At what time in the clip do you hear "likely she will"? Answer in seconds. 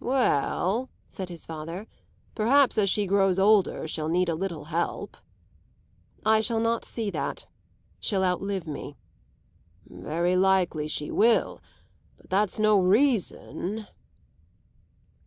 10.34-11.60